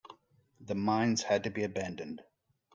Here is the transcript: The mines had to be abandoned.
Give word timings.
The 0.61 0.73
mines 0.73 1.21
had 1.21 1.43
to 1.43 1.51
be 1.51 1.61
abandoned. 1.61 2.23